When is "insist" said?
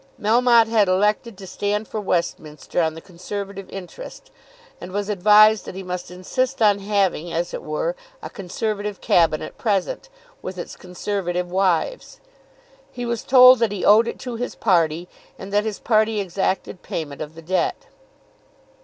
6.09-6.59